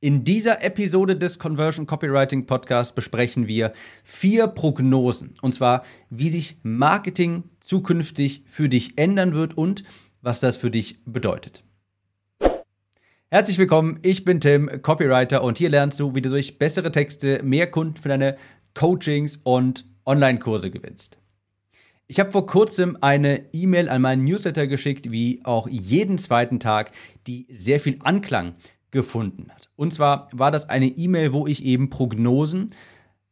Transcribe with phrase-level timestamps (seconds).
[0.00, 3.72] In dieser Episode des Conversion Copywriting Podcasts besprechen wir
[4.04, 5.34] vier Prognosen.
[5.42, 9.82] Und zwar, wie sich Marketing zukünftig für dich ändern wird und
[10.22, 11.64] was das für dich bedeutet.
[13.28, 17.42] Herzlich willkommen, ich bin Tim, Copywriter und hier lernst du, wie du durch bessere Texte
[17.42, 18.36] mehr Kunden für deine
[18.74, 21.18] Coachings und Online-Kurse gewinnst.
[22.06, 26.92] Ich habe vor kurzem eine E-Mail an meinen Newsletter geschickt, wie auch jeden zweiten Tag,
[27.26, 28.54] die sehr viel Anklang
[28.90, 29.68] gefunden hat.
[29.76, 32.74] Und zwar war das eine E-Mail, wo ich eben Prognosen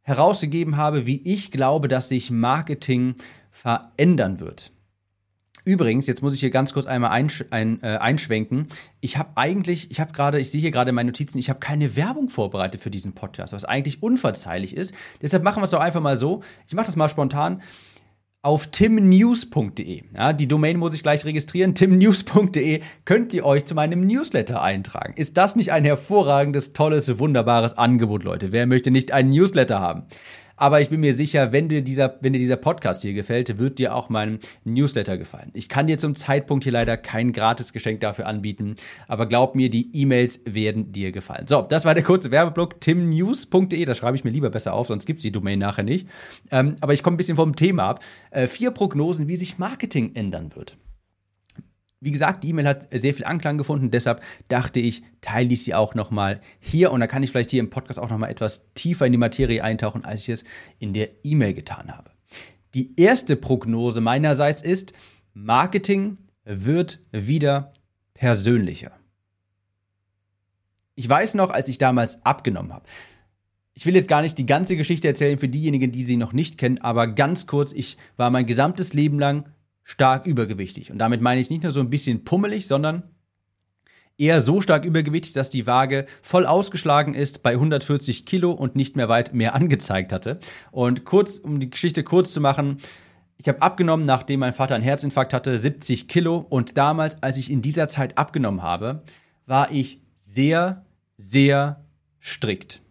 [0.02, 3.16] herausgegeben habe, wie ich glaube, dass sich Marketing
[3.50, 4.70] verändern wird.
[5.64, 8.68] Übrigens, jetzt muss ich hier ganz kurz einmal einsch ein, äh, einschwenken.
[9.00, 11.96] Ich habe eigentlich, ich habe gerade, ich sehe hier gerade meine Notizen, ich habe keine
[11.96, 14.94] Werbung vorbereitet für diesen Podcast, was eigentlich unverzeihlich ist.
[15.22, 16.44] Deshalb machen wir es doch einfach mal so.
[16.68, 17.62] Ich mache das mal spontan
[18.46, 20.02] auf timnews.de.
[20.16, 21.74] Ja, die Domain muss ich gleich registrieren.
[21.74, 25.14] timnews.de könnt ihr euch zu meinem Newsletter eintragen.
[25.16, 28.52] Ist das nicht ein hervorragendes, tolles, wunderbares Angebot, Leute?
[28.52, 30.04] Wer möchte nicht einen Newsletter haben?
[30.56, 33.78] Aber ich bin mir sicher, wenn dir dieser, wenn dir dieser Podcast hier gefällt, wird
[33.78, 35.50] dir auch mein Newsletter gefallen.
[35.52, 38.74] Ich kann dir zum Zeitpunkt hier leider kein Gratisgeschenk dafür anbieten,
[39.06, 41.46] aber glaub mir, die E-Mails werden dir gefallen.
[41.46, 43.84] So, das war der kurze Werbeblock timnews.de.
[43.84, 46.08] Da schreibe ich mir lieber besser auf, sonst gibt es die Domain nachher nicht.
[46.50, 48.00] Ähm, aber ich komme ein bisschen vom Thema ab.
[48.30, 50.76] Äh, vier Prognosen, wie sich Marketing ändern wird.
[52.00, 55.74] Wie gesagt, die E-Mail hat sehr viel Anklang gefunden, deshalb dachte ich, teile ich sie
[55.74, 59.06] auch nochmal hier und da kann ich vielleicht hier im Podcast auch nochmal etwas tiefer
[59.06, 60.44] in die Materie eintauchen, als ich es
[60.78, 62.10] in der E-Mail getan habe.
[62.74, 64.92] Die erste Prognose meinerseits ist,
[65.32, 67.70] Marketing wird wieder
[68.12, 68.92] persönlicher.
[70.94, 72.86] Ich weiß noch, als ich damals abgenommen habe.
[73.72, 76.56] Ich will jetzt gar nicht die ganze Geschichte erzählen für diejenigen, die sie noch nicht
[76.56, 79.48] kennen, aber ganz kurz, ich war mein gesamtes Leben lang
[79.86, 80.90] stark übergewichtig.
[80.90, 83.04] Und damit meine ich nicht nur so ein bisschen pummelig, sondern
[84.18, 88.96] eher so stark übergewichtig, dass die Waage voll ausgeschlagen ist bei 140 Kilo und nicht
[88.96, 90.40] mehr weit mehr angezeigt hatte.
[90.72, 92.78] Und kurz, um die Geschichte kurz zu machen,
[93.38, 96.38] ich habe abgenommen, nachdem mein Vater einen Herzinfarkt hatte, 70 Kilo.
[96.38, 99.04] Und damals, als ich in dieser Zeit abgenommen habe,
[99.46, 100.84] war ich sehr,
[101.16, 101.84] sehr
[102.20, 102.82] strikt.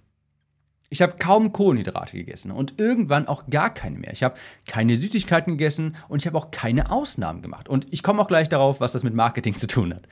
[0.90, 4.14] Ich habe kaum Kohlenhydrate gegessen und irgendwann auch gar keine mehr.
[4.14, 4.36] Ich habe
[4.68, 7.68] keine Süßigkeiten gegessen und ich habe auch keine Ausnahmen gemacht.
[7.68, 10.08] Und ich komme auch gleich darauf, was das mit Marketing zu tun hat.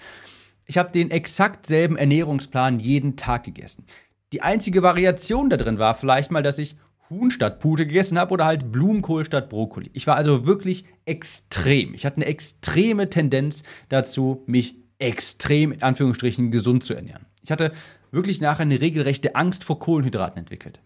[0.65, 3.85] Ich habe den exakt selben Ernährungsplan jeden Tag gegessen.
[4.31, 6.75] Die einzige Variation da drin war vielleicht mal, dass ich
[7.09, 9.91] Huhn statt Pute gegessen habe oder halt Blumenkohl statt Brokkoli.
[9.93, 11.93] Ich war also wirklich extrem.
[11.93, 17.25] Ich hatte eine extreme Tendenz dazu, mich extrem in Anführungsstrichen gesund zu ernähren.
[17.43, 17.73] Ich hatte
[18.13, 20.79] wirklich nachher eine regelrechte Angst vor Kohlenhydraten entwickelt.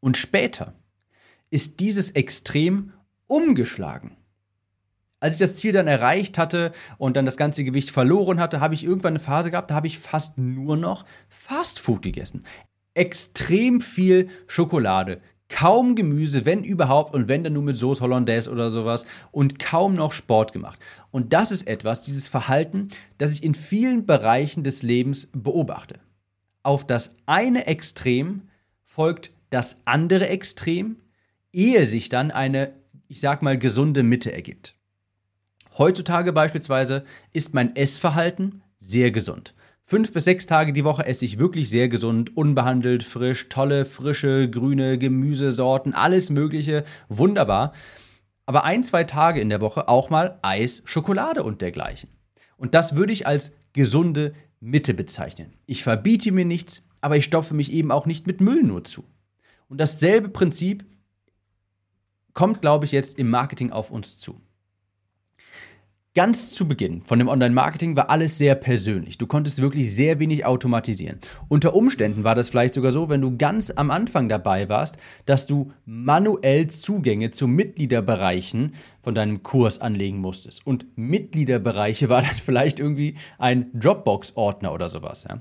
[0.00, 0.74] Und später
[1.50, 2.92] ist dieses Extrem
[3.26, 4.16] umgeschlagen.
[5.20, 8.74] Als ich das Ziel dann erreicht hatte und dann das ganze Gewicht verloren hatte, habe
[8.74, 12.44] ich irgendwann eine Phase gehabt, da habe ich fast nur noch Fastfood gegessen.
[12.94, 18.70] Extrem viel Schokolade, kaum Gemüse, wenn überhaupt, und wenn dann nur mit Sauce Hollandaise oder
[18.70, 20.78] sowas und kaum noch Sport gemacht.
[21.10, 25.98] Und das ist etwas, dieses Verhalten, das ich in vielen Bereichen des Lebens beobachte
[26.62, 28.42] auf das eine Extrem
[28.84, 30.96] folgt das andere Extrem,
[31.52, 32.72] ehe sich dann eine,
[33.08, 34.74] ich sag mal, gesunde Mitte ergibt.
[35.76, 39.54] Heutzutage beispielsweise ist mein Essverhalten sehr gesund.
[39.84, 44.50] Fünf bis sechs Tage die Woche esse ich wirklich sehr gesund, unbehandelt, frisch, tolle, frische,
[44.50, 47.72] grüne Gemüsesorten, alles Mögliche, wunderbar.
[48.44, 52.10] Aber ein, zwei Tage in der Woche auch mal Eis, Schokolade und dergleichen.
[52.58, 55.54] Und das würde ich als gesunde Mitte bezeichnen.
[55.66, 59.04] Ich verbiete mir nichts, aber ich stopfe mich eben auch nicht mit Müll nur zu.
[59.68, 60.84] Und dasselbe Prinzip
[62.34, 64.40] kommt, glaube ich, jetzt im Marketing auf uns zu.
[66.18, 69.18] Ganz zu Beginn von dem Online-Marketing war alles sehr persönlich.
[69.18, 71.20] Du konntest wirklich sehr wenig automatisieren.
[71.46, 74.96] Unter Umständen war das vielleicht sogar so, wenn du ganz am Anfang dabei warst,
[75.26, 80.66] dass du manuell Zugänge zu Mitgliederbereichen von deinem Kurs anlegen musstest.
[80.66, 85.24] Und Mitgliederbereiche war dann vielleicht irgendwie ein Dropbox-Ordner oder sowas.
[85.28, 85.40] Ja.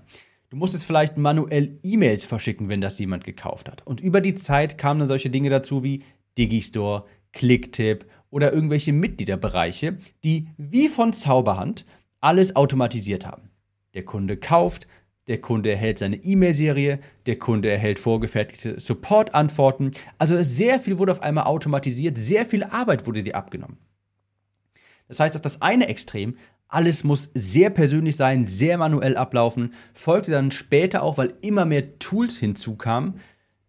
[0.52, 3.82] Du musstest vielleicht manuell E-Mails verschicken, wenn das jemand gekauft hat.
[3.88, 6.04] Und über die Zeit kamen dann solche Dinge dazu wie
[6.38, 11.86] Digistore, Clicktip oder irgendwelche Mitgliederbereiche, die wie von Zauberhand
[12.20, 13.50] alles automatisiert haben.
[13.94, 14.88] Der Kunde kauft,
[15.28, 19.92] der Kunde erhält seine E-Mail-Serie, der Kunde erhält vorgefertigte Support-Antworten.
[20.18, 23.78] Also sehr viel wurde auf einmal automatisiert, sehr viel Arbeit wurde dir abgenommen.
[25.08, 26.38] Das heißt, auf das eine Extrem,
[26.70, 31.98] alles muss sehr persönlich sein, sehr manuell ablaufen, folgte dann später auch, weil immer mehr
[32.00, 33.20] Tools hinzukamen,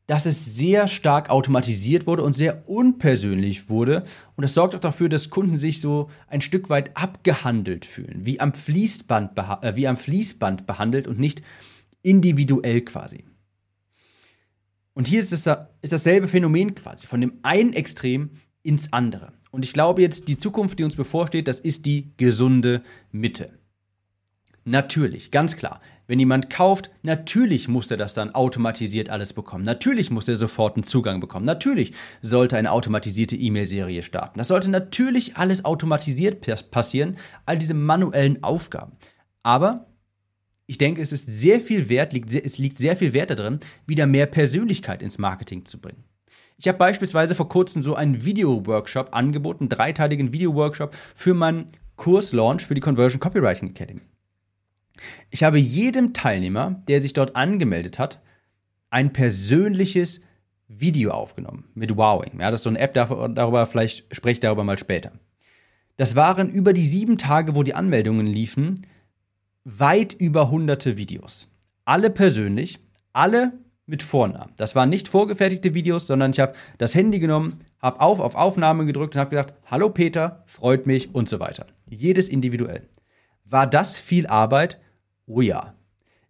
[0.08, 4.04] dass es sehr stark automatisiert wurde und sehr unpersönlich wurde.
[4.36, 8.40] Und das sorgt auch dafür, dass Kunden sich so ein Stück weit abgehandelt fühlen, wie
[8.40, 11.42] am Fließband, äh, wie am Fließband behandelt und nicht
[12.00, 13.24] individuell quasi.
[14.94, 15.46] Und hier ist, es,
[15.82, 18.30] ist dasselbe Phänomen quasi, von dem einen Extrem
[18.62, 19.34] ins andere.
[19.50, 22.82] Und ich glaube jetzt, die Zukunft, die uns bevorsteht, das ist die gesunde
[23.12, 23.58] Mitte.
[24.64, 25.82] Natürlich, ganz klar.
[26.08, 29.62] Wenn jemand kauft, natürlich muss er das dann automatisiert alles bekommen.
[29.62, 31.44] Natürlich muss er sofort einen Zugang bekommen.
[31.44, 34.38] Natürlich sollte eine automatisierte E-Mail-Serie starten.
[34.38, 36.40] Das sollte natürlich alles automatisiert
[36.70, 38.92] passieren, all diese manuellen Aufgaben.
[39.42, 39.86] Aber
[40.66, 44.06] ich denke, es ist sehr viel Wert, liegt, es liegt sehr viel Wert darin, wieder
[44.06, 46.04] mehr Persönlichkeit ins Marketing zu bringen.
[46.56, 51.66] Ich habe beispielsweise vor kurzem so einen Video-Workshop angeboten, einen dreiteiligen Video-Workshop für meinen
[51.96, 54.00] Kurs-Launch für die Conversion Copywriting Academy.
[55.30, 58.20] Ich habe jedem Teilnehmer, der sich dort angemeldet hat,
[58.90, 60.20] ein persönliches
[60.68, 62.40] Video aufgenommen mit Wowing.
[62.40, 65.12] Ja, das ist so eine App, darüber vielleicht spreche ich darüber mal später.
[65.96, 68.86] Das waren über die sieben Tage, wo die Anmeldungen liefen,
[69.64, 71.48] weit über hunderte Videos.
[71.84, 72.78] Alle persönlich,
[73.12, 73.52] alle
[73.86, 74.52] mit Vornamen.
[74.56, 78.86] Das waren nicht vorgefertigte Videos, sondern ich habe das Handy genommen, habe auf auf Aufnahme
[78.86, 81.66] gedrückt und habe gesagt, hallo Peter, freut mich und so weiter.
[81.88, 82.86] Jedes individuell.
[83.44, 84.78] War das viel Arbeit?
[85.28, 85.74] Oh ja.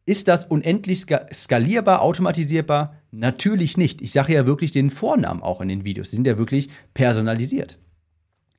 [0.04, 2.96] Ist das unendlich skalierbar, automatisierbar?
[3.10, 4.02] Natürlich nicht.
[4.02, 6.10] Ich sage ja wirklich den Vornamen auch in den Videos.
[6.10, 7.78] Die sind ja wirklich personalisiert.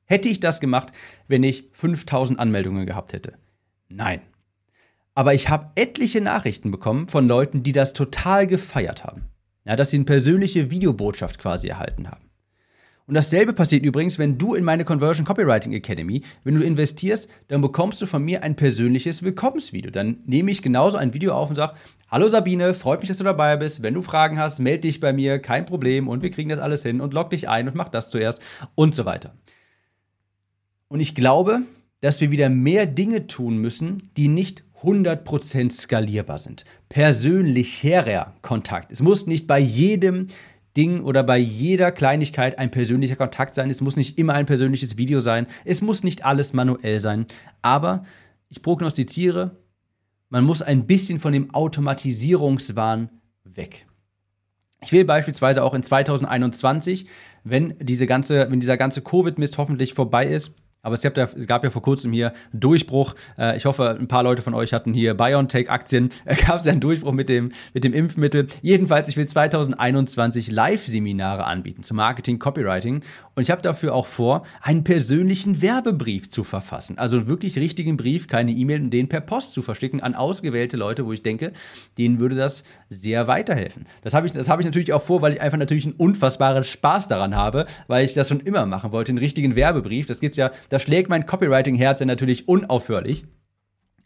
[0.06, 0.92] Hätte ich das gemacht,
[1.28, 3.34] wenn ich 5000 Anmeldungen gehabt hätte?
[3.88, 4.22] Nein.
[5.14, 9.26] Aber ich habe etliche Nachrichten bekommen von Leuten, die das total gefeiert haben.
[9.64, 12.29] Ja, dass sie eine persönliche Videobotschaft quasi erhalten haben.
[13.10, 17.60] Und dasselbe passiert übrigens, wenn du in meine Conversion Copywriting Academy, wenn du investierst, dann
[17.60, 19.90] bekommst du von mir ein persönliches Willkommensvideo.
[19.90, 21.74] Dann nehme ich genauso ein Video auf und sage,
[22.08, 23.82] hallo Sabine, freut mich, dass du dabei bist.
[23.82, 26.84] Wenn du Fragen hast, melde dich bei mir, kein Problem und wir kriegen das alles
[26.84, 28.38] hin und log dich ein und mach das zuerst
[28.76, 29.34] und so weiter.
[30.86, 31.62] Und ich glaube,
[32.00, 36.64] dass wir wieder mehr Dinge tun müssen, die nicht 100% skalierbar sind.
[36.88, 38.92] Persönlicherer Kontakt.
[38.92, 40.28] Es muss nicht bei jedem
[40.76, 43.70] Ding oder bei jeder Kleinigkeit ein persönlicher Kontakt sein.
[43.70, 45.46] Es muss nicht immer ein persönliches Video sein.
[45.64, 47.26] Es muss nicht alles manuell sein.
[47.62, 48.04] Aber
[48.48, 49.56] ich prognostiziere,
[50.28, 53.10] man muss ein bisschen von dem Automatisierungswahn
[53.44, 53.86] weg.
[54.82, 57.06] Ich will beispielsweise auch in 2021,
[57.44, 61.72] wenn diese ganze, wenn dieser ganze Covid-Mist hoffentlich vorbei ist, aber es gab, ja, es
[61.72, 63.14] vor kurzem hier einen Durchbruch.
[63.38, 66.10] Äh, ich hoffe, ein paar Leute von euch hatten hier BioNTech-Aktien.
[66.46, 68.46] Gab es ja einen Durchbruch mit dem, mit dem Impfmittel.
[68.62, 73.02] Jedenfalls, ich will 2021 Live-Seminare anbieten zum Marketing, Copywriting.
[73.34, 76.98] Und ich habe dafür auch vor, einen persönlichen Werbebrief zu verfassen.
[76.98, 81.04] Also einen wirklich richtigen Brief, keine E-Mail, den per Post zu verschicken an ausgewählte Leute,
[81.04, 81.52] wo ich denke,
[81.98, 83.86] denen würde das sehr weiterhelfen.
[84.02, 86.64] Das habe ich, das hab ich natürlich auch vor, weil ich einfach natürlich einen unfassbaren
[86.64, 90.06] Spaß daran habe, weil ich das schon immer machen wollte, einen richtigen Werbebrief.
[90.06, 93.24] Das gibt's ja da schlägt mein Copywriting-Herz ja natürlich unaufhörlich.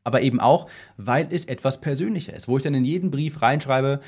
[0.03, 0.69] Aber eben auch,
[0.99, 4.01] weil es etwas persönlicher ist, wo ich dann in jeden Brief reinschreibe,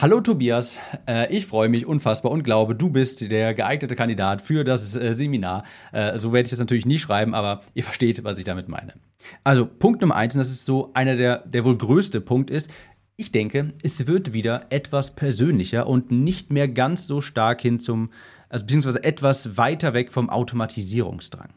[0.00, 4.64] Hallo Tobias, äh, ich freue mich unfassbar und glaube, du bist der geeignete Kandidat für
[4.64, 5.64] das äh, Seminar.
[5.92, 8.94] Äh, so werde ich das natürlich nie schreiben, aber ihr versteht, was ich damit meine.
[9.42, 12.70] Also Punkt Nummer eins, und das ist so einer der, der wohl größte Punkt ist,
[13.16, 18.10] ich denke, es wird wieder etwas persönlicher und nicht mehr ganz so stark hin zum
[18.54, 21.52] also beziehungsweise etwas weiter weg vom Automatisierungsdrang.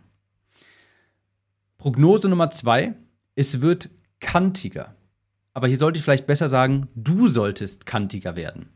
[1.77, 2.95] Prognose Nummer zwei,
[3.35, 4.95] es wird kantiger.
[5.53, 8.69] Aber hier sollte ich vielleicht besser sagen, du solltest kantiger werden.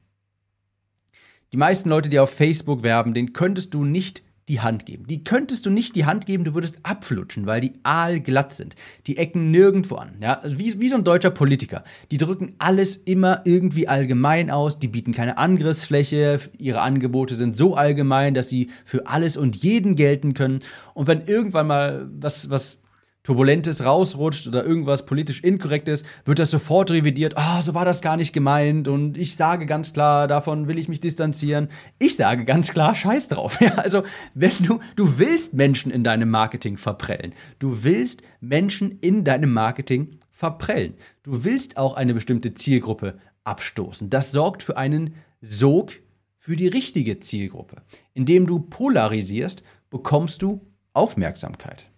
[1.51, 5.07] Die meisten Leute, die auf Facebook werben, den könntest du nicht die Hand geben.
[5.07, 8.75] Die könntest du nicht die Hand geben, du würdest abflutschen, weil die aalglatt sind.
[9.07, 10.15] Die ecken nirgendwo an.
[10.19, 10.41] Ja?
[10.41, 11.85] Also wie, wie so ein deutscher Politiker.
[12.11, 17.75] Die drücken alles immer irgendwie allgemein aus, die bieten keine Angriffsfläche, ihre Angebote sind so
[17.75, 20.59] allgemein, dass sie für alles und jeden gelten können.
[20.93, 22.81] Und wenn irgendwann mal was, was
[23.23, 27.37] Turbulentes rausrutscht oder irgendwas politisch Inkorrektes, wird das sofort revidiert.
[27.37, 30.79] Ah, oh, so war das gar nicht gemeint und ich sage ganz klar, davon will
[30.79, 31.69] ich mich distanzieren.
[31.99, 33.59] Ich sage ganz klar, scheiß drauf.
[33.61, 34.01] Ja, also,
[34.33, 37.33] wenn du, du willst Menschen in deinem Marketing verprellen.
[37.59, 40.95] Du willst Menschen in deinem Marketing verprellen.
[41.21, 44.09] Du willst auch eine bestimmte Zielgruppe abstoßen.
[44.09, 45.93] Das sorgt für einen Sog
[46.39, 47.83] für die richtige Zielgruppe.
[48.15, 49.61] Indem du polarisierst,
[49.91, 50.61] bekommst du
[50.93, 51.90] Aufmerksamkeit.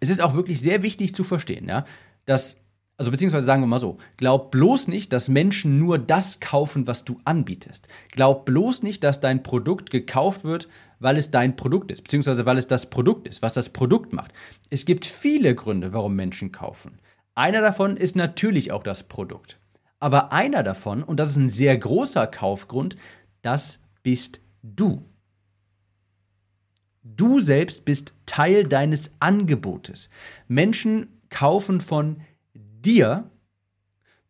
[0.00, 1.84] Es ist auch wirklich sehr wichtig zu verstehen, ja,
[2.26, 2.60] dass,
[2.96, 7.04] also beziehungsweise sagen wir mal so, glaub bloß nicht, dass Menschen nur das kaufen, was
[7.04, 7.88] du anbietest.
[8.12, 10.68] Glaub bloß nicht, dass dein Produkt gekauft wird,
[11.00, 14.32] weil es dein Produkt ist, beziehungsweise weil es das Produkt ist, was das Produkt macht.
[14.70, 16.98] Es gibt viele Gründe, warum Menschen kaufen.
[17.34, 19.58] Einer davon ist natürlich auch das Produkt.
[19.98, 22.96] Aber einer davon, und das ist ein sehr großer Kaufgrund,
[23.42, 25.02] das bist du.
[27.04, 30.08] Du selbst bist Teil deines Angebotes.
[30.48, 32.16] Menschen kaufen von
[32.54, 33.30] dir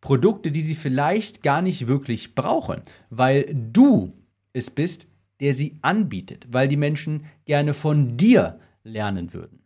[0.01, 4.13] Produkte, die sie vielleicht gar nicht wirklich brauchen, weil du
[4.53, 5.07] es bist,
[5.39, 9.59] der sie anbietet, weil die Menschen gerne von dir lernen würden.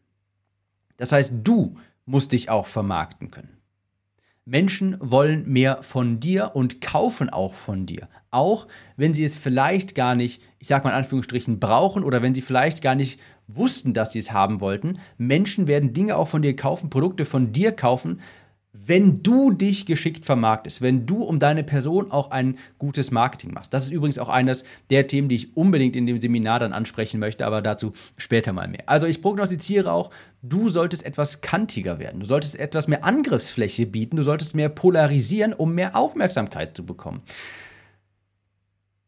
[0.98, 3.59] Das heißt, du musst dich auch vermarkten können.
[4.46, 8.08] Menschen wollen mehr von dir und kaufen auch von dir.
[8.32, 8.68] Auch
[8.98, 12.42] wenn sie es vielleicht gar nicht, ich sag mal in Anführungsstrichen, brauchen oder wenn sie
[12.42, 15.00] vielleicht gar nicht wussten, dass sie es haben wollten.
[15.18, 18.22] Menschen werden Dinge auch von dir kaufen, Produkte von dir kaufen,
[18.90, 23.72] wenn du dich geschickt vermarktest, wenn du um deine Person auch ein gutes Marketing machst.
[23.72, 27.20] Das ist übrigens auch eines der Themen, die ich unbedingt in dem Seminar dann ansprechen
[27.20, 28.84] möchte, aber dazu später mal mehr.
[28.88, 30.10] Also ich prognostiziere auch,
[30.42, 35.54] du solltest etwas kantiger werden, du solltest etwas mehr Angriffsfläche bieten, du solltest mehr polarisieren,
[35.54, 37.22] um mehr Aufmerksamkeit zu bekommen.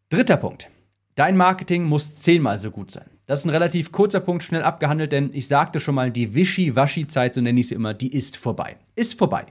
[0.09, 0.69] Dritter Punkt.
[1.15, 3.09] Dein Marketing muss zehnmal so gut sein.
[3.25, 7.33] Das ist ein relativ kurzer Punkt, schnell abgehandelt, denn ich sagte schon mal, die Wischi-Waschi-Zeit,
[7.33, 8.77] so nenne ich sie immer, die ist vorbei.
[8.95, 9.47] Ist vorbei.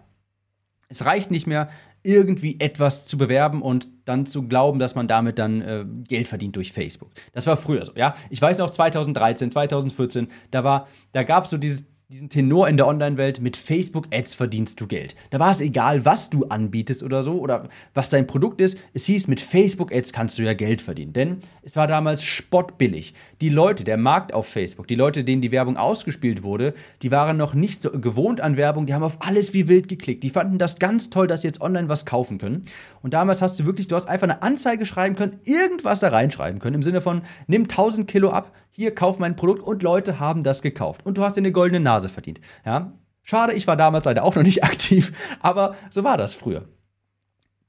[0.90, 1.68] Es reicht nicht mehr,
[2.02, 6.56] irgendwie etwas zu bewerben und dann zu glauben, dass man damit dann äh, Geld verdient
[6.56, 7.10] durch Facebook.
[7.32, 8.14] Das war früher so, ja.
[8.30, 12.88] Ich weiß noch 2013, 2014, da da gab es so dieses diesen Tenor in der
[12.88, 15.14] Online-Welt, mit Facebook-Ads verdienst du Geld.
[15.30, 18.76] Da war es egal, was du anbietest oder so oder was dein Produkt ist.
[18.92, 21.12] Es hieß, mit Facebook-Ads kannst du ja Geld verdienen.
[21.12, 23.14] Denn es war damals spottbillig.
[23.40, 27.36] Die Leute, der Markt auf Facebook, die Leute, denen die Werbung ausgespielt wurde, die waren
[27.36, 30.24] noch nicht so gewohnt an Werbung, die haben auf alles wie wild geklickt.
[30.24, 32.62] Die fanden das ganz toll, dass sie jetzt online was kaufen können.
[33.02, 36.58] Und damals hast du wirklich, du hast einfach eine Anzeige schreiben können, irgendwas da reinschreiben
[36.58, 40.42] können, im Sinne von, nimm 1000 Kilo ab, hier, kauf mein Produkt und Leute haben
[40.42, 41.04] das gekauft.
[41.04, 42.40] Und du hast dir eine goldene Nase verdient.
[42.64, 42.94] Ja?
[43.22, 46.66] Schade, ich war damals leider auch noch nicht aktiv, aber so war das früher.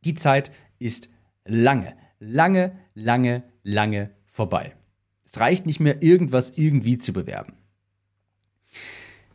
[0.06, 1.10] Die Zeit ist
[1.44, 4.74] lange, lange, lange, lange vorbei.
[5.26, 7.58] Es reicht nicht mehr, irgendwas irgendwie zu bewerben.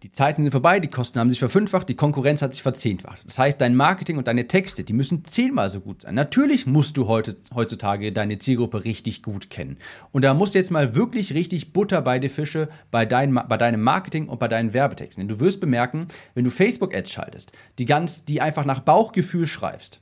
[0.06, 3.24] Die Zeiten sind vorbei, die Kosten haben sich verfünffacht, die Konkurrenz hat sich verzehnfacht.
[3.26, 6.14] Das heißt, dein Marketing und deine Texte, die müssen zehnmal so gut sein.
[6.14, 9.78] Natürlich musst du heute, heutzutage deine Zielgruppe richtig gut kennen.
[10.12, 13.56] Und da musst du jetzt mal wirklich richtig Butter bei die Fische bei, dein, bei
[13.56, 15.22] deinem Marketing und bei deinen Werbetexten.
[15.22, 20.00] Denn du wirst bemerken, wenn du Facebook-Ads schaltest, die ganz, die einfach nach Bauchgefühl schreibst,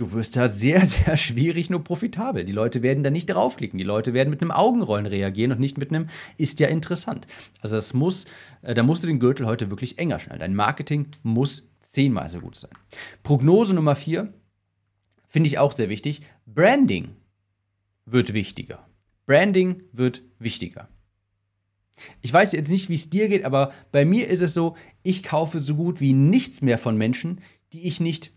[0.00, 2.44] du wirst da sehr, sehr schwierig nur profitabel.
[2.44, 3.78] Die Leute werden da nicht draufklicken.
[3.78, 7.26] Die Leute werden mit einem Augenrollen reagieren und nicht mit einem ist ja interessant.
[7.60, 8.24] Also das muss,
[8.62, 10.40] äh, da musst du den Gürtel heute wirklich enger schnallen.
[10.40, 12.70] Dein Marketing muss zehnmal so gut sein.
[13.22, 14.32] Prognose Nummer vier
[15.28, 16.22] finde ich auch sehr wichtig.
[16.46, 17.16] Branding
[18.06, 18.86] wird wichtiger.
[19.26, 20.88] Branding wird wichtiger.
[22.22, 25.22] Ich weiß jetzt nicht, wie es dir geht, aber bei mir ist es so, ich
[25.22, 27.42] kaufe so gut wie nichts mehr von Menschen,
[27.74, 28.32] die ich nicht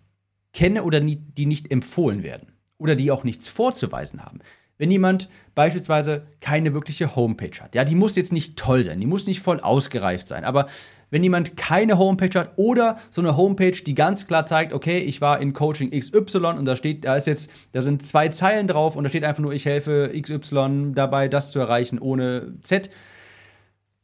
[0.54, 4.40] kenne oder nie, die nicht empfohlen werden oder die auch nichts vorzuweisen haben.
[4.78, 9.08] Wenn jemand beispielsweise keine wirkliche Homepage hat, ja, die muss jetzt nicht toll sein, die
[9.08, 10.68] muss nicht voll ausgereift sein, aber
[11.14, 15.22] wenn jemand keine Homepage hat oder so eine Homepage, die ganz klar zeigt, okay, ich
[15.22, 18.96] war in Coaching XY und da steht, da ist jetzt, da sind zwei Zeilen drauf
[18.96, 22.90] und da steht einfach nur, ich helfe XY dabei, das zu erreichen ohne Z,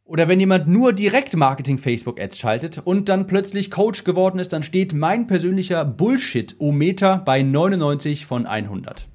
[0.09, 4.51] oder wenn jemand nur direkt Marketing Facebook Ads schaltet und dann plötzlich Coach geworden ist,
[4.51, 9.07] dann steht mein persönlicher Bullshit-O-Meter bei 99 von 100.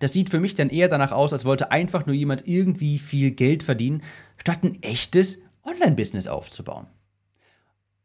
[0.00, 3.30] Das sieht für mich dann eher danach aus, als wollte einfach nur jemand irgendwie viel
[3.30, 4.02] Geld verdienen,
[4.38, 6.88] statt ein echtes Online-Business aufzubauen.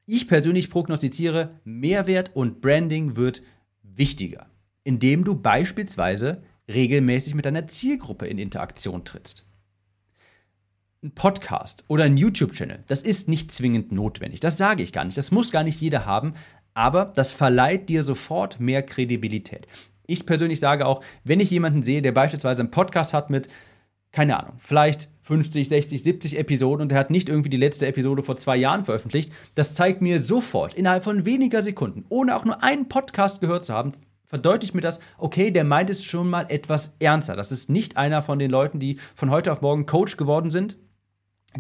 [0.06, 3.42] Ich persönlich prognostiziere, Mehrwert und Branding wird
[3.84, 4.46] wichtiger,
[4.86, 9.47] indem du beispielsweise regelmäßig mit deiner Zielgruppe in Interaktion trittst
[11.04, 14.40] ein Podcast oder ein YouTube-Channel, das ist nicht zwingend notwendig.
[14.40, 15.18] Das sage ich gar nicht.
[15.18, 16.34] Das muss gar nicht jeder haben,
[16.74, 19.68] aber das verleiht dir sofort mehr Kredibilität.
[20.08, 23.48] Ich persönlich sage auch, wenn ich jemanden sehe, der beispielsweise einen Podcast hat mit,
[24.12, 28.24] keine Ahnung, vielleicht 50, 60, 70 Episoden und der hat nicht irgendwie die letzte Episode
[28.24, 32.64] vor zwei Jahren veröffentlicht, das zeigt mir sofort, innerhalb von weniger Sekunden, ohne auch nur
[32.64, 33.92] einen Podcast gehört zu haben,
[34.26, 37.36] verdeutlicht mir das, okay, der meint es schon mal etwas ernster.
[37.36, 40.78] Das ist nicht einer von den Leuten, die von heute auf morgen Coach geworden sind,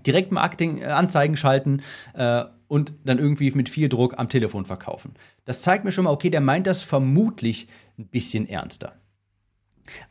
[0.06, 1.82] Direktmarketing-Anzeigen schalten
[2.14, 5.14] äh, und dann irgendwie mit viel Druck am Telefon verkaufen.
[5.46, 8.94] Das zeigt mir schon mal, okay, der meint das vermutlich ein bisschen ernster.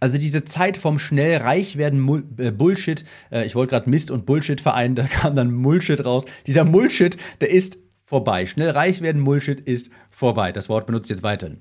[0.01, 4.27] Also diese Zeit vom schnell reich werden äh, Bullshit, äh, ich wollte gerade Mist und
[4.27, 6.25] Bullshit vereinen, da kam dann Mullshit raus.
[6.47, 8.47] Dieser Mullshit, der ist vorbei.
[8.47, 10.53] Schnell reich werden Mullshit ist vorbei.
[10.53, 11.61] Das Wort benutzt jetzt weiterhin.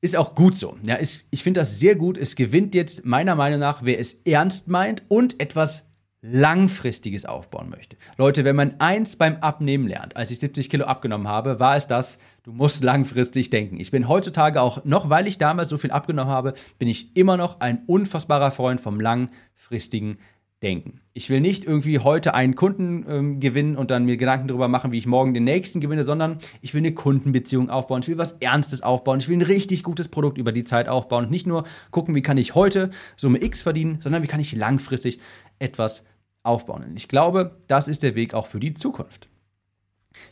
[0.00, 0.78] Ist auch gut so.
[0.84, 2.16] Ja, ist, ich finde das sehr gut.
[2.16, 5.89] Es gewinnt jetzt meiner Meinung nach, wer es ernst meint und etwas
[6.22, 7.96] langfristiges aufbauen möchte.
[8.18, 11.86] Leute, wenn man eins beim Abnehmen lernt, als ich 70 Kilo abgenommen habe, war es
[11.86, 13.80] das, du musst langfristig denken.
[13.80, 17.36] Ich bin heutzutage auch noch, weil ich damals so viel abgenommen habe, bin ich immer
[17.36, 20.18] noch ein unfassbarer Freund vom langfristigen
[20.62, 21.00] denken.
[21.14, 24.92] Ich will nicht irgendwie heute einen Kunden ähm, gewinnen und dann mir Gedanken darüber machen,
[24.92, 28.02] wie ich morgen den nächsten gewinne, sondern ich will eine Kundenbeziehung aufbauen.
[28.02, 29.20] Ich will was Ernstes aufbauen.
[29.20, 32.22] Ich will ein richtig gutes Produkt über die Zeit aufbauen und nicht nur gucken, wie
[32.22, 35.18] kann ich heute Summe X verdienen, sondern wie kann ich langfristig
[35.60, 36.02] etwas
[36.42, 36.82] aufbauen.
[36.82, 39.28] Und ich glaube, das ist der Weg auch für die Zukunft.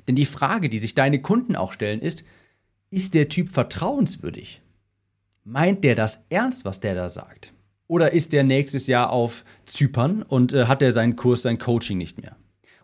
[0.06, 2.24] Denn die Frage, die sich deine Kunden auch stellen, ist,
[2.90, 4.60] ist der Typ vertrauenswürdig?
[5.44, 7.52] Meint der das ernst, was der da sagt?
[7.86, 11.96] Oder ist der nächstes Jahr auf Zypern und äh, hat er seinen Kurs, sein Coaching
[11.96, 12.36] nicht mehr?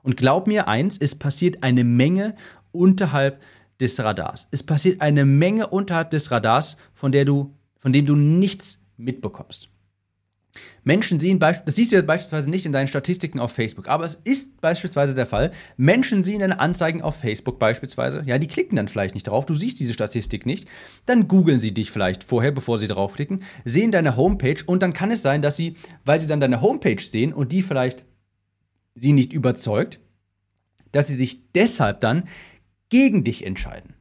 [0.02, 2.34] Und glaub mir eins, es passiert eine Menge
[2.72, 3.42] unterhalb
[3.80, 4.48] des Radars.
[4.50, 9.68] Es passiert eine Menge unterhalb des Radars, von der du, von dem du nichts mitbekommst.
[10.84, 14.20] Menschen sehen, das siehst du jetzt beispielsweise nicht in deinen Statistiken auf Facebook, aber es
[14.24, 18.88] ist beispielsweise der Fall, Menschen sehen deine Anzeigen auf Facebook beispielsweise, ja, die klicken dann
[18.88, 20.68] vielleicht nicht drauf, du siehst diese Statistik nicht,
[21.06, 25.10] dann googeln sie dich vielleicht vorher, bevor sie draufklicken, sehen deine Homepage und dann kann
[25.10, 28.04] es sein, dass sie, weil sie dann deine Homepage sehen und die vielleicht
[28.94, 30.00] sie nicht überzeugt,
[30.92, 32.28] dass sie sich deshalb dann
[32.88, 33.94] gegen dich entscheiden.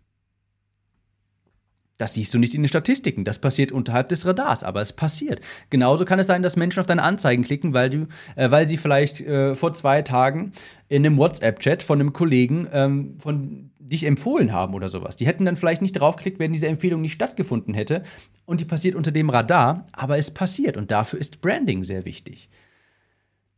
[2.03, 3.23] Das siehst du nicht in den Statistiken.
[3.23, 5.39] Das passiert unterhalb des Radars, aber es passiert.
[5.69, 8.75] Genauso kann es sein, dass Menschen auf deine Anzeigen klicken, weil, du, äh, weil sie
[8.75, 10.51] vielleicht äh, vor zwei Tagen
[10.89, 15.15] in einem WhatsApp-Chat von einem Kollegen ähm, von dich empfohlen haben oder sowas.
[15.15, 18.03] Die hätten dann vielleicht nicht draufgeklickt, wenn diese Empfehlung nicht stattgefunden hätte.
[18.43, 20.75] Und die passiert unter dem Radar, aber es passiert.
[20.75, 22.49] Und dafür ist Branding sehr wichtig.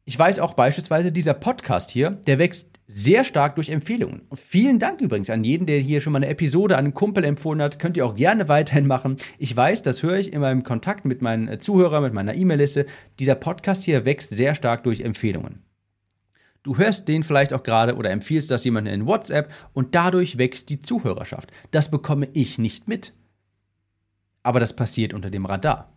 [0.03, 4.21] Ich weiß auch beispielsweise, dieser Podcast hier, der wächst sehr stark durch Empfehlungen.
[4.29, 7.23] Und vielen Dank übrigens an jeden, der hier schon mal eine Episode an einen Kumpel
[7.23, 7.79] empfohlen hat.
[7.79, 9.17] Könnt ihr auch gerne weiterhin machen.
[9.39, 12.85] Ich weiß, das höre ich in meinem Kontakt mit meinen äh, Zuhörern, mit meiner E-Mail-Liste.
[13.19, 15.63] Dieser Podcast hier wächst sehr stark durch Empfehlungen.
[16.61, 20.69] Du hörst den vielleicht auch gerade oder empfiehlst das jemandem in WhatsApp und dadurch wächst
[20.69, 21.51] die Zuhörerschaft.
[21.71, 23.13] Das bekomme ich nicht mit.
[24.41, 25.94] Aber das passiert unter dem Radar.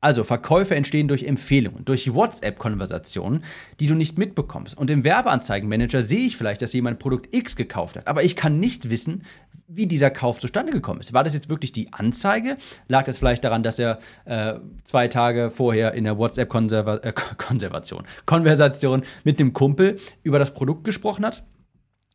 [0.00, 3.44] Also Verkäufe entstehen durch Empfehlungen, durch WhatsApp-Konversationen,
[3.80, 4.76] die du nicht mitbekommst.
[4.76, 8.60] Und im Werbeanzeigenmanager sehe ich vielleicht, dass jemand Produkt X gekauft hat, aber ich kann
[8.60, 9.24] nicht wissen,
[9.72, 11.12] wie dieser Kauf zustande gekommen ist.
[11.12, 12.56] War das jetzt wirklich die Anzeige?
[12.88, 19.02] Lag das vielleicht daran, dass er äh, zwei Tage vorher in der WhatsApp-Konversation äh, Konversation
[19.22, 21.44] mit dem Kumpel über das Produkt gesprochen hat?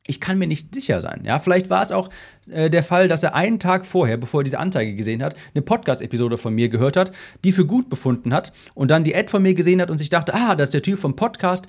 [0.08, 1.22] Ich kann mir nicht sicher sein.
[1.24, 2.10] Ja, vielleicht war es auch
[2.50, 5.64] äh, der Fall, dass er einen Tag vorher, bevor er diese Anzeige gesehen hat, eine
[5.64, 7.12] Podcast-Episode von mir gehört hat,
[7.44, 10.10] die für gut befunden hat und dann die Ad von mir gesehen hat und sich
[10.10, 11.66] dachte, ah, das ist der Typ vom Podcast,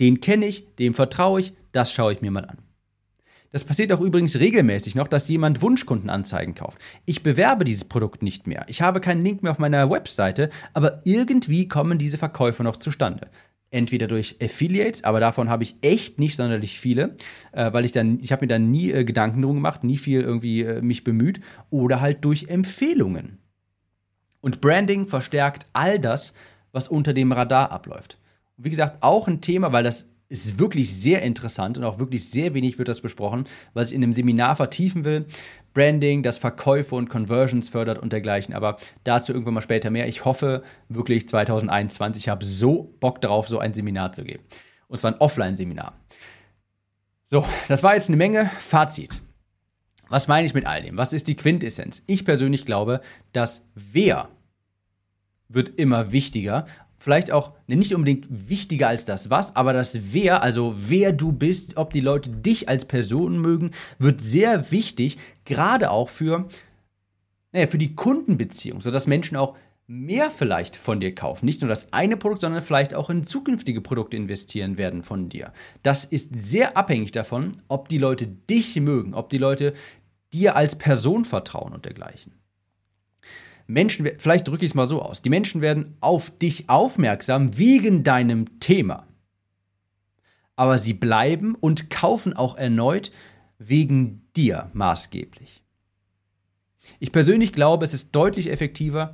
[0.00, 2.58] den kenne ich, dem vertraue ich, das schaue ich mir mal an.
[3.52, 6.78] Das passiert auch übrigens regelmäßig noch, dass jemand Wunschkundenanzeigen kauft.
[7.06, 8.64] Ich bewerbe dieses Produkt nicht mehr.
[8.66, 13.28] Ich habe keinen Link mehr auf meiner Webseite, aber irgendwie kommen diese Verkäufe noch zustande
[13.70, 17.16] entweder durch Affiliates, aber davon habe ich echt nicht sonderlich viele,
[17.52, 20.20] äh, weil ich dann, ich habe mir dann nie äh, Gedanken drum gemacht, nie viel
[20.20, 23.38] irgendwie äh, mich bemüht, oder halt durch Empfehlungen.
[24.40, 26.32] Und Branding verstärkt all das,
[26.72, 28.18] was unter dem Radar abläuft.
[28.56, 32.28] Und wie gesagt, auch ein Thema, weil das ist wirklich sehr interessant und auch wirklich
[32.28, 35.26] sehr wenig wird das besprochen, was ich in einem Seminar vertiefen will.
[35.72, 38.54] Branding, das Verkäufe und Conversions fördert und dergleichen.
[38.54, 40.08] Aber dazu irgendwann mal später mehr.
[40.08, 44.42] Ich hoffe wirklich 2021, ich habe so Bock darauf, so ein Seminar zu geben.
[44.88, 45.94] Und zwar ein Offline-Seminar.
[47.24, 48.50] So, das war jetzt eine Menge.
[48.58, 49.20] Fazit.
[50.08, 50.96] Was meine ich mit all dem?
[50.96, 52.02] Was ist die Quintessenz?
[52.06, 53.00] Ich persönlich glaube,
[53.32, 54.28] dass wer
[55.48, 56.66] wird immer wichtiger
[56.98, 61.76] vielleicht auch nicht unbedingt wichtiger als das Was, aber das Wer, also wer du bist,
[61.76, 66.48] ob die Leute dich als Person mögen, wird sehr wichtig, gerade auch für,
[67.52, 69.56] naja, für die Kundenbeziehung, sodass Menschen auch
[69.86, 71.46] mehr vielleicht von dir kaufen.
[71.46, 75.52] Nicht nur das eine Produkt, sondern vielleicht auch in zukünftige Produkte investieren werden von dir.
[75.82, 79.74] Das ist sehr abhängig davon, ob die Leute dich mögen, ob die Leute
[80.32, 82.32] dir als Person vertrauen und dergleichen.
[83.66, 88.04] Menschen, vielleicht drücke ich es mal so aus, die Menschen werden auf dich aufmerksam wegen
[88.04, 89.06] deinem Thema.
[90.54, 93.10] Aber sie bleiben und kaufen auch erneut
[93.58, 95.62] wegen dir maßgeblich.
[97.00, 99.12] Ich persönlich glaube, es ist deutlich effektiver,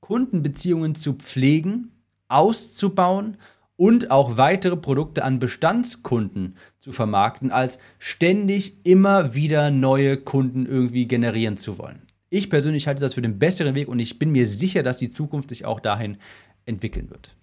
[0.00, 1.90] Kundenbeziehungen zu pflegen,
[2.28, 3.36] auszubauen
[3.76, 11.06] und auch weitere Produkte an Bestandskunden zu vermarkten, als ständig immer wieder neue Kunden irgendwie
[11.06, 12.07] generieren zu wollen.
[12.30, 15.10] Ich persönlich halte das für den besseren Weg und ich bin mir sicher, dass die
[15.10, 16.18] Zukunft sich auch dahin
[16.66, 17.34] entwickeln wird.